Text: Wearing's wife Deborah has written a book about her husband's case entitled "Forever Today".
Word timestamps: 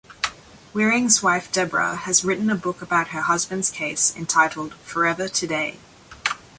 Wearing's 0.73 1.21
wife 1.21 1.51
Deborah 1.51 1.95
has 1.95 2.25
written 2.25 2.49
a 2.49 2.55
book 2.55 2.81
about 2.81 3.09
her 3.09 3.21
husband's 3.21 3.69
case 3.69 4.11
entitled 4.15 4.73
"Forever 4.83 5.27
Today". 5.27 5.77